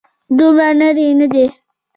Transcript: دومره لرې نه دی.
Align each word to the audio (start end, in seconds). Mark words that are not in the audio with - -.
دومره 0.37 0.69
لرې 0.79 1.07
نه 1.19 1.27
دی. 1.33 1.45